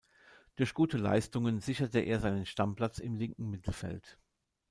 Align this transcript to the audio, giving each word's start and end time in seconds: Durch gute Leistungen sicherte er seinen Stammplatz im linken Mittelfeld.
Durch 0.55 0.73
gute 0.73 0.97
Leistungen 0.97 1.59
sicherte 1.59 1.99
er 1.99 2.19
seinen 2.19 2.47
Stammplatz 2.47 2.97
im 2.97 3.17
linken 3.17 3.51
Mittelfeld. 3.51 4.17